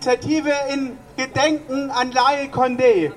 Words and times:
Initiative 0.00 0.50
in 0.72 0.98
Gedenken 1.18 1.90
an 1.90 2.10
Laie 2.10 2.48
Condé. 2.48 3.12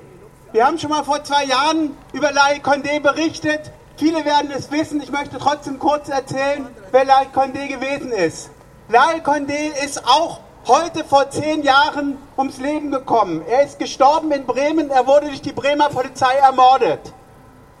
Wir 0.52 0.66
haben 0.66 0.78
schon 0.78 0.90
mal 0.90 1.02
vor 1.02 1.24
zwei 1.24 1.44
Jahren 1.44 1.96
über 2.12 2.30
Laie 2.30 2.58
Condé 2.58 3.00
berichtet. 3.00 3.72
Viele 3.96 4.22
werden 4.26 4.50
es 4.50 4.70
wissen. 4.70 5.00
Ich 5.00 5.10
möchte 5.10 5.38
trotzdem 5.38 5.78
kurz 5.78 6.10
erzählen, 6.10 6.68
wer 6.92 7.06
Laie 7.06 7.28
Condé 7.34 7.68
gewesen 7.68 8.12
ist. 8.12 8.50
Laie 8.90 9.20
Condé 9.20 9.72
ist 9.82 10.06
auch 10.06 10.40
heute 10.66 11.04
vor 11.04 11.30
zehn 11.30 11.62
Jahren 11.62 12.18
ums 12.36 12.58
Leben 12.58 12.90
gekommen. 12.90 13.42
Er 13.48 13.64
ist 13.64 13.78
gestorben 13.78 14.30
in 14.32 14.44
Bremen. 14.44 14.90
Er 14.90 15.06
wurde 15.06 15.28
durch 15.28 15.40
die 15.40 15.52
Bremer 15.52 15.88
Polizei 15.88 16.34
ermordet. 16.34 17.14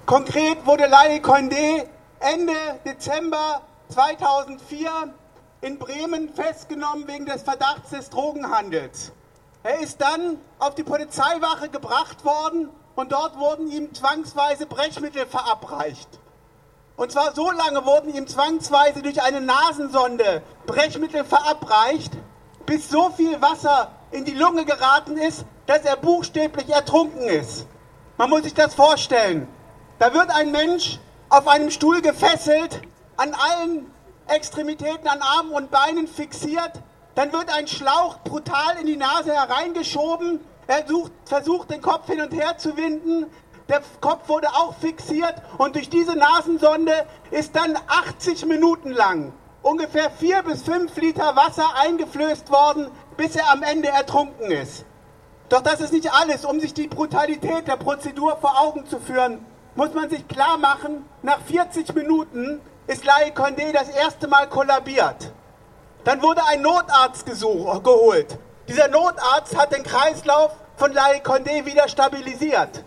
Konkret 0.06 0.64
wurde 0.64 0.86
Laie 0.86 1.18
Condé 1.18 1.84
Ende 2.20 2.54
Dezember 2.86 3.60
2004 3.90 4.88
in 5.64 5.78
Bremen 5.78 6.28
festgenommen 6.28 7.08
wegen 7.08 7.24
des 7.24 7.42
Verdachts 7.42 7.88
des 7.88 8.10
Drogenhandels. 8.10 9.12
Er 9.62 9.80
ist 9.80 9.98
dann 9.98 10.38
auf 10.58 10.74
die 10.74 10.82
Polizeiwache 10.82 11.70
gebracht 11.70 12.22
worden 12.22 12.68
und 12.96 13.12
dort 13.12 13.38
wurden 13.38 13.70
ihm 13.70 13.94
zwangsweise 13.94 14.66
Brechmittel 14.66 15.24
verabreicht. 15.24 16.20
Und 16.96 17.12
zwar 17.12 17.34
so 17.34 17.50
lange 17.50 17.86
wurden 17.86 18.14
ihm 18.14 18.26
zwangsweise 18.26 19.00
durch 19.00 19.22
eine 19.22 19.40
Nasensonde 19.40 20.42
Brechmittel 20.66 21.24
verabreicht, 21.24 22.12
bis 22.66 22.90
so 22.90 23.08
viel 23.08 23.40
Wasser 23.40 23.90
in 24.10 24.26
die 24.26 24.34
Lunge 24.34 24.66
geraten 24.66 25.16
ist, 25.16 25.46
dass 25.64 25.80
er 25.80 25.96
buchstäblich 25.96 26.68
ertrunken 26.68 27.22
ist. 27.22 27.66
Man 28.18 28.28
muss 28.28 28.42
sich 28.42 28.54
das 28.54 28.74
vorstellen. 28.74 29.48
Da 29.98 30.12
wird 30.12 30.28
ein 30.28 30.52
Mensch 30.52 30.98
auf 31.30 31.48
einem 31.48 31.70
Stuhl 31.70 32.02
gefesselt, 32.02 32.82
an 33.16 33.32
allen 33.32 33.93
Extremitäten 34.28 35.08
an 35.08 35.20
Armen 35.20 35.52
und 35.52 35.70
Beinen 35.70 36.06
fixiert. 36.06 36.72
Dann 37.14 37.32
wird 37.32 37.54
ein 37.54 37.68
Schlauch 37.68 38.18
brutal 38.24 38.78
in 38.80 38.86
die 38.86 38.96
Nase 38.96 39.32
hereingeschoben. 39.32 40.40
Er 40.66 40.86
sucht, 40.86 41.12
versucht, 41.24 41.70
den 41.70 41.82
Kopf 41.82 42.06
hin 42.06 42.20
und 42.20 42.32
her 42.32 42.58
zu 42.58 42.76
winden. 42.76 43.26
Der 43.68 43.82
Kopf 44.00 44.28
wurde 44.28 44.48
auch 44.48 44.74
fixiert 44.76 45.34
und 45.58 45.76
durch 45.76 45.88
diese 45.88 46.16
Nasensonde 46.16 47.06
ist 47.30 47.56
dann 47.56 47.76
80 47.86 48.46
Minuten 48.46 48.90
lang 48.90 49.32
ungefähr 49.64 50.10
4 50.10 50.42
bis 50.42 50.62
5 50.62 50.94
Liter 50.98 51.34
Wasser 51.34 51.74
eingeflößt 51.76 52.50
worden, 52.50 52.88
bis 53.16 53.34
er 53.34 53.50
am 53.50 53.62
Ende 53.62 53.88
ertrunken 53.88 54.50
ist. 54.50 54.84
Doch 55.48 55.62
das 55.62 55.80
ist 55.80 55.92
nicht 55.92 56.12
alles. 56.12 56.44
Um 56.44 56.60
sich 56.60 56.74
die 56.74 56.86
Brutalität 56.86 57.66
der 57.66 57.76
Prozedur 57.76 58.36
vor 58.36 58.60
Augen 58.60 58.86
zu 58.86 59.00
führen, 59.00 59.44
muss 59.74 59.92
man 59.92 60.08
sich 60.08 60.26
klar 60.28 60.56
machen, 60.58 61.04
nach 61.22 61.40
40 61.40 61.94
Minuten 61.94 62.60
ist 62.86 63.04
Lai 63.04 63.32
Condé 63.34 63.72
das 63.72 63.88
erste 63.88 64.28
Mal 64.28 64.48
kollabiert. 64.48 65.32
Dann 66.04 66.22
wurde 66.22 66.42
ein 66.46 66.62
Notarzt 66.62 67.26
geholt. 67.26 68.38
Dieser 68.68 68.88
Notarzt 68.88 69.56
hat 69.56 69.74
den 69.74 69.82
Kreislauf 69.82 70.52
von 70.76 70.92
Lai 70.92 71.20
Condé 71.24 71.64
wieder 71.64 71.88
stabilisiert. 71.88 72.84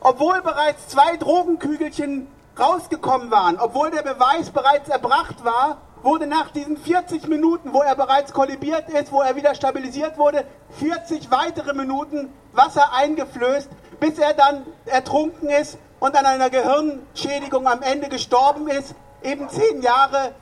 Obwohl 0.00 0.40
bereits 0.42 0.88
zwei 0.88 1.16
Drogenkügelchen 1.16 2.26
rausgekommen 2.58 3.30
waren, 3.30 3.58
obwohl 3.58 3.90
der 3.90 4.02
Beweis 4.02 4.50
bereits 4.50 4.88
erbracht 4.88 5.44
war, 5.44 5.78
wurde 6.02 6.26
nach 6.26 6.50
diesen 6.50 6.76
40 6.76 7.28
Minuten, 7.28 7.72
wo 7.72 7.82
er 7.82 7.94
bereits 7.94 8.32
kollabiert 8.32 8.88
ist, 8.88 9.12
wo 9.12 9.20
er 9.20 9.36
wieder 9.36 9.54
stabilisiert 9.54 10.16
wurde, 10.16 10.44
40 10.78 11.30
weitere 11.30 11.74
Minuten 11.74 12.32
Wasser 12.52 12.92
eingeflößt, 12.94 13.68
bis 14.00 14.18
er 14.18 14.32
dann 14.32 14.64
ertrunken 14.86 15.50
ist 15.50 15.78
und 16.00 16.16
an 16.16 16.26
einer 16.26 16.50
Gehirnschädigung 16.50 17.66
am 17.66 17.82
Ende 17.82 18.08
gestorben 18.08 18.68
ist 18.68 18.94
eben 19.22 19.48
zehn 19.50 19.82
Jahre, 19.82 20.34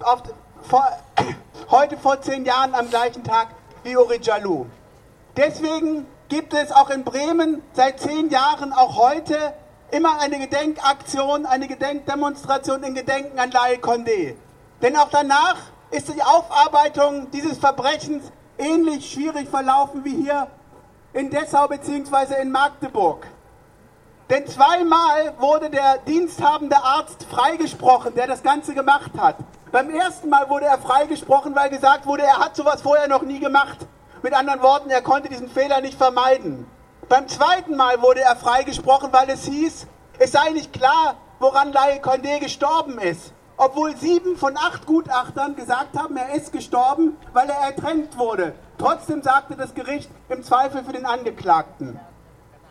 auf, 0.00 0.22
vor, 0.62 0.86
heute 1.70 1.96
vor 1.96 2.20
zehn 2.20 2.44
Jahren 2.44 2.74
am 2.74 2.88
gleichen 2.90 3.24
Tag 3.24 3.48
wie 3.82 3.96
Uri 3.96 4.20
Jalou. 4.22 4.66
Deswegen 5.36 6.06
gibt 6.28 6.54
es 6.54 6.70
auch 6.70 6.90
in 6.90 7.04
Bremen 7.04 7.62
seit 7.72 8.00
zehn 8.00 8.28
Jahren, 8.30 8.72
auch 8.72 8.96
heute, 8.96 9.54
immer 9.90 10.20
eine 10.20 10.38
Gedenkaktion, 10.38 11.46
eine 11.46 11.68
Gedenkdemonstration 11.68 12.82
in 12.82 12.94
Gedenken 12.94 13.38
an 13.38 13.50
Laie 13.50 13.76
Condé. 13.76 14.34
Denn 14.82 14.96
auch 14.96 15.08
danach 15.10 15.56
ist 15.90 16.12
die 16.14 16.22
Aufarbeitung 16.22 17.30
dieses 17.30 17.58
Verbrechens 17.58 18.24
ähnlich 18.58 19.10
schwierig 19.10 19.48
verlaufen 19.48 20.04
wie 20.04 20.16
hier 20.22 20.48
in 21.12 21.30
Dessau 21.30 21.68
bzw. 21.68 22.42
in 22.42 22.50
Magdeburg. 22.50 23.26
Denn 24.28 24.44
zweimal 24.48 25.34
wurde 25.38 25.70
der 25.70 25.98
diensthabende 25.98 26.76
Arzt 26.76 27.24
freigesprochen, 27.30 28.14
der 28.16 28.26
das 28.26 28.42
Ganze 28.42 28.74
gemacht 28.74 29.12
hat. 29.16 29.36
Beim 29.70 29.88
ersten 29.88 30.28
Mal 30.28 30.50
wurde 30.50 30.66
er 30.66 30.78
freigesprochen, 30.78 31.54
weil 31.54 31.70
gesagt 31.70 32.06
wurde, 32.06 32.24
er 32.24 32.38
hat 32.38 32.56
sowas 32.56 32.82
vorher 32.82 33.06
noch 33.06 33.22
nie 33.22 33.38
gemacht. 33.38 33.86
Mit 34.22 34.34
anderen 34.34 34.62
Worten, 34.62 34.90
er 34.90 35.02
konnte 35.02 35.28
diesen 35.28 35.48
Fehler 35.48 35.80
nicht 35.80 35.96
vermeiden. 35.96 36.66
Beim 37.08 37.28
zweiten 37.28 37.76
Mal 37.76 38.02
wurde 38.02 38.20
er 38.20 38.34
freigesprochen, 38.34 39.12
weil 39.12 39.30
es 39.30 39.44
hieß, 39.44 39.86
es 40.18 40.32
sei 40.32 40.50
nicht 40.50 40.72
klar, 40.72 41.14
woran 41.38 41.72
Laie 41.72 42.00
Condé 42.00 42.40
gestorben 42.40 42.98
ist. 42.98 43.32
Obwohl 43.56 43.96
sieben 43.96 44.36
von 44.36 44.56
acht 44.56 44.86
Gutachtern 44.86 45.54
gesagt 45.54 45.96
haben, 45.96 46.16
er 46.16 46.34
ist 46.34 46.52
gestorben, 46.52 47.16
weil 47.32 47.48
er 47.48 47.68
ertränkt 47.68 48.18
wurde. 48.18 48.54
Trotzdem 48.76 49.22
sagte 49.22 49.54
das 49.54 49.72
Gericht 49.72 50.10
im 50.28 50.42
Zweifel 50.42 50.82
für 50.82 50.92
den 50.92 51.06
Angeklagten. 51.06 52.00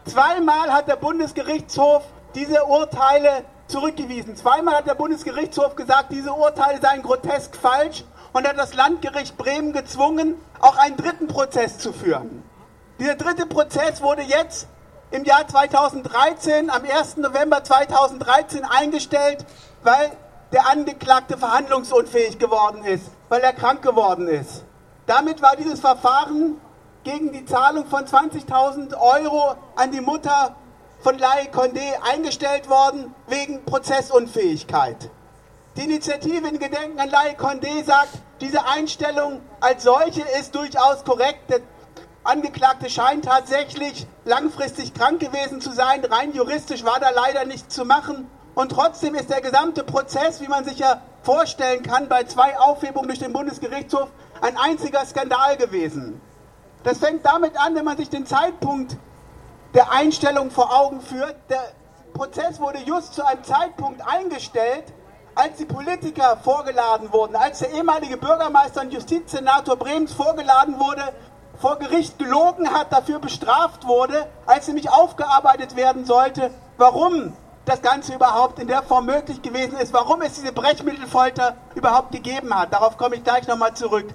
Zweimal 0.05 0.71
hat 0.71 0.88
der 0.88 0.97
Bundesgerichtshof 0.97 2.03
diese 2.35 2.63
Urteile 2.66 3.43
zurückgewiesen. 3.67 4.35
Zweimal 4.35 4.75
hat 4.75 4.88
der 4.88 4.93
Bundesgerichtshof 4.93 5.75
gesagt, 5.75 6.11
diese 6.11 6.31
Urteile 6.31 6.79
seien 6.79 7.01
grotesk 7.01 7.55
falsch 7.55 8.03
und 8.31 8.47
hat 8.47 8.57
das 8.57 8.75
Landgericht 8.75 9.35
Bremen 9.35 9.73
gezwungen, 9.73 10.35
auch 10.59 10.77
einen 10.77 10.95
dritten 10.95 11.27
Prozess 11.27 11.79
zu 11.79 11.91
führen. 11.91 12.44
Dieser 12.99 13.15
dritte 13.15 13.47
Prozess 13.47 14.01
wurde 14.01 14.21
jetzt 14.21 14.67
im 15.09 15.23
Jahr 15.23 15.47
2013, 15.47 16.69
am 16.69 16.83
1. 16.83 17.17
November 17.17 17.63
2013 17.63 18.63
eingestellt, 18.63 19.44
weil 19.83 20.11
der 20.51 20.69
Angeklagte 20.69 21.38
verhandlungsunfähig 21.38 22.38
geworden 22.38 22.83
ist, 22.83 23.09
weil 23.29 23.41
er 23.41 23.53
krank 23.53 23.81
geworden 23.81 24.27
ist. 24.27 24.63
Damit 25.07 25.41
war 25.41 25.55
dieses 25.55 25.79
Verfahren 25.79 26.61
gegen 27.05 27.31
die 27.31 27.45
Zahlung 27.45 27.85
von 27.85 28.03
20.000 28.03 28.99
Euro 28.99 29.55
an 29.75 29.91
die 29.91 30.01
Mutter 30.01 30.55
von 30.99 31.17
Lai 31.19 31.47
Condé 31.53 31.93
eingestellt 32.11 32.67
worden 32.67 33.13
wegen 33.27 33.63
Prozessunfähigkeit. 33.63 35.11
Die 35.77 35.83
Initiative 35.83 36.47
in 36.47 36.57
Gedenken 36.57 36.99
an 36.99 37.09
Lai 37.09 37.35
Condé 37.38 37.83
sagt, 37.85 38.09
diese 38.41 38.65
Einstellung 38.67 39.41
als 39.61 39.83
solche 39.83 40.23
ist 40.39 40.55
durchaus 40.55 41.05
korrekt. 41.05 41.49
Der 41.49 41.59
Angeklagte 42.23 42.89
scheint 42.89 43.25
tatsächlich 43.25 44.07
langfristig 44.25 44.95
krank 44.95 45.19
gewesen 45.19 45.61
zu 45.61 45.73
sein. 45.73 46.03
Rein 46.03 46.33
juristisch 46.33 46.83
war 46.83 46.99
da 46.99 47.11
leider 47.11 47.45
nichts 47.45 47.75
zu 47.75 47.85
machen. 47.85 48.27
Und 48.55 48.71
trotzdem 48.71 49.13
ist 49.13 49.29
der 49.29 49.41
gesamte 49.41 49.83
Prozess, 49.83 50.41
wie 50.41 50.47
man 50.47 50.65
sich 50.65 50.79
ja 50.79 51.01
vorstellen 51.21 51.83
kann, 51.83 52.09
bei 52.09 52.23
zwei 52.23 52.57
Aufhebungen 52.57 53.09
durch 53.09 53.19
den 53.19 53.33
Bundesgerichtshof 53.33 54.09
ein 54.41 54.57
einziger 54.57 55.05
Skandal 55.05 55.57
gewesen. 55.57 56.19
Das 56.85 57.00
fängt 57.00 57.25
damit 57.25 57.59
an, 57.59 57.73
wenn 57.73 57.84
man 57.84 57.97
sich 57.97 58.12
den 58.12 58.28
Zeitpunkt 58.28 58.96
der 59.73 59.91
Einstellung 59.91 60.51
vor 60.51 60.72
Augen 60.72 61.01
führt. 61.01 61.35
Der 61.50 61.63
Prozess 62.13 62.59
wurde 62.59 62.78
just 62.85 63.16
zu 63.16 63.25
einem 63.25 63.44
Zeitpunkt 63.44 64.07
eingestellt, 64.07 64.94
als 65.34 65.57
die 65.57 65.66
Politiker 65.66 66.38
vorgeladen 66.44 67.12
wurden, 67.12 67.35
als 67.35 67.57
der 67.59 67.72
ehemalige 67.72 68.18
Bürgermeister 68.18 68.81
und 68.81 68.94
Justizsenator 68.94 69.78
Bremens 69.78 70.13
vorgeladen 70.13 70.79
wurde, 70.79 71.01
vor 71.59 71.78
Gericht 71.78 72.19
gelogen 72.19 72.72
hat, 72.72 72.94
dafür 72.94 73.18
bestraft 73.18 73.88
wurde, 73.88 74.28
als 74.45 74.68
nämlich 74.68 74.88
aufgearbeitet 74.91 75.75
werden 75.75 76.06
sollte, 76.06 76.51
warum 76.78 77.34
das 77.66 77.81
Ganze 77.81 78.13
überhaupt 78.13 78.59
in 78.59 78.68
der 78.68 78.84
Form 78.84 79.07
möglich 79.07 79.41
gewesen 79.41 79.79
ist, 79.79 79.91
warum 79.91 80.22
es 80.22 80.35
diese 80.35 80.51
Brechmittelfolter 80.51 81.56
überhaupt 81.74 82.12
gegeben 82.12 82.53
hat. 82.53 82.72
Darauf 82.72 82.95
komme 82.95 83.16
ich 83.16 83.24
gleich 83.24 83.47
nochmal 83.47 83.74
zurück. 83.74 84.06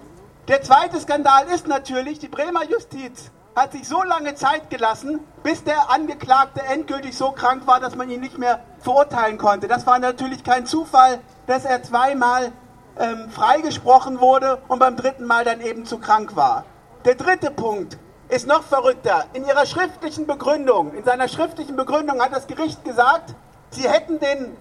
Der 0.51 0.63
zweite 0.63 0.99
Skandal 0.99 1.47
ist 1.55 1.69
natürlich, 1.69 2.19
die 2.19 2.27
Bremer 2.27 2.65
Justiz 2.65 3.31
hat 3.55 3.71
sich 3.71 3.87
so 3.87 4.03
lange 4.03 4.35
Zeit 4.35 4.69
gelassen, 4.69 5.21
bis 5.45 5.63
der 5.63 5.91
Angeklagte 5.93 6.61
endgültig 6.63 7.17
so 7.17 7.31
krank 7.31 7.69
war, 7.69 7.79
dass 7.79 7.95
man 7.95 8.11
ihn 8.11 8.21
nicht 8.21 8.37
mehr 8.37 8.59
verurteilen 8.81 9.39
konnte. 9.39 9.69
Das 9.69 9.87
war 9.87 10.01
natürlich 10.01 10.43
kein 10.43 10.67
Zufall, 10.67 11.21
dass 11.47 11.65
er 11.65 11.85
zweimal 11.85 12.51
ähm, 12.99 13.31
freigesprochen 13.31 14.19
wurde 14.19 14.61
und 14.67 14.81
beim 14.81 14.97
dritten 14.97 15.25
Mal 15.25 15.45
dann 15.45 15.61
eben 15.61 15.85
zu 15.85 15.99
krank 15.99 16.35
war. 16.35 16.65
Der 17.05 17.15
dritte 17.15 17.53
Punkt 17.53 17.97
ist 18.29 18.49
noch 18.49 18.65
verrückter. 18.65 19.27
In 19.35 19.45
ihrer 19.45 19.67
schriftlichen 19.67 20.27
Begründung, 20.27 20.95
in 20.95 21.05
seiner 21.05 21.29
schriftlichen 21.29 21.77
Begründung 21.77 22.21
hat 22.21 22.35
das 22.35 22.49
Gericht 22.49 22.85
gesagt, 22.85 23.37
sie 23.71 23.89
hätten 23.89 24.19
den 24.19 24.57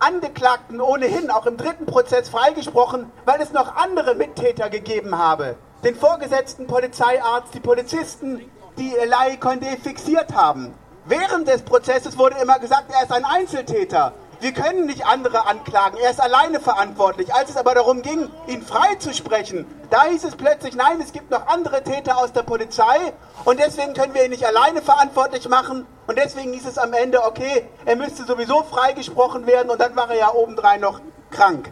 Angeklagten 0.00 0.80
ohnehin 0.80 1.30
auch 1.30 1.46
im 1.46 1.56
dritten 1.56 1.86
Prozess 1.86 2.28
freigesprochen, 2.28 3.10
weil 3.24 3.40
es 3.40 3.52
noch 3.52 3.76
andere 3.76 4.14
Mittäter 4.14 4.70
gegeben 4.70 5.18
habe. 5.18 5.56
Den 5.84 5.96
vorgesetzten 5.96 6.66
Polizeiarzt, 6.66 7.54
die 7.54 7.60
Polizisten, 7.60 8.48
die 8.78 8.94
Lai 9.06 9.38
Condé 9.40 9.76
fixiert 9.80 10.34
haben. 10.34 10.74
Während 11.04 11.48
des 11.48 11.62
Prozesses 11.62 12.16
wurde 12.18 12.36
immer 12.40 12.58
gesagt, 12.58 12.92
er 12.92 13.02
ist 13.02 13.12
ein 13.12 13.24
Einzeltäter. 13.24 14.12
Wir 14.40 14.52
können 14.52 14.86
nicht 14.86 15.04
andere 15.04 15.46
anklagen. 15.46 15.98
Er 15.98 16.10
ist 16.10 16.20
alleine 16.20 16.60
verantwortlich. 16.60 17.34
Als 17.34 17.50
es 17.50 17.56
aber 17.56 17.74
darum 17.74 18.02
ging, 18.02 18.30
ihn 18.46 18.62
freizusprechen, 18.62 19.66
da 19.90 20.04
hieß 20.04 20.22
es 20.24 20.36
plötzlich, 20.36 20.76
nein, 20.76 21.00
es 21.00 21.12
gibt 21.12 21.30
noch 21.30 21.48
andere 21.48 21.82
Täter 21.82 22.18
aus 22.18 22.32
der 22.32 22.42
Polizei 22.44 23.12
und 23.44 23.58
deswegen 23.58 23.94
können 23.94 24.14
wir 24.14 24.24
ihn 24.24 24.30
nicht 24.30 24.46
alleine 24.46 24.80
verantwortlich 24.80 25.48
machen. 25.48 25.86
Und 26.08 26.16
deswegen 26.16 26.54
hieß 26.54 26.66
es 26.66 26.78
am 26.78 26.94
Ende, 26.94 27.22
okay, 27.22 27.68
er 27.84 27.94
müsste 27.94 28.24
sowieso 28.24 28.62
freigesprochen 28.62 29.46
werden 29.46 29.68
und 29.68 29.78
dann 29.78 29.94
war 29.94 30.08
er 30.08 30.16
ja 30.16 30.34
obendrein 30.34 30.80
noch 30.80 31.02
krank. 31.30 31.70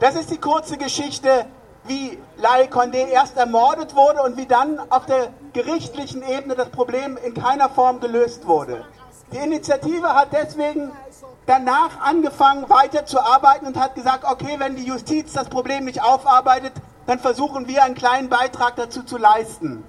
Das 0.00 0.16
ist 0.16 0.32
die 0.32 0.38
kurze 0.38 0.76
Geschichte, 0.76 1.46
wie 1.84 2.18
Lai 2.36 2.64
Condé 2.64 3.06
erst 3.06 3.36
ermordet 3.36 3.94
wurde 3.94 4.22
und 4.22 4.36
wie 4.36 4.46
dann 4.46 4.80
auf 4.90 5.06
der 5.06 5.28
gerichtlichen 5.52 6.24
Ebene 6.28 6.56
das 6.56 6.70
Problem 6.70 7.16
in 7.16 7.34
keiner 7.34 7.68
Form 7.68 8.00
gelöst 8.00 8.48
wurde. 8.48 8.84
Die 9.32 9.38
Initiative 9.38 10.08
hat 10.14 10.32
deswegen 10.32 10.90
danach 11.46 12.00
angefangen 12.02 12.68
weiterzuarbeiten 12.68 13.68
und 13.68 13.78
hat 13.78 13.94
gesagt, 13.94 14.24
okay, 14.24 14.56
wenn 14.58 14.74
die 14.74 14.84
Justiz 14.84 15.32
das 15.32 15.48
Problem 15.48 15.84
nicht 15.84 16.02
aufarbeitet, 16.02 16.72
dann 17.06 17.20
versuchen 17.20 17.68
wir 17.68 17.84
einen 17.84 17.94
kleinen 17.94 18.30
Beitrag 18.30 18.74
dazu 18.74 19.04
zu 19.04 19.16
leisten. 19.16 19.84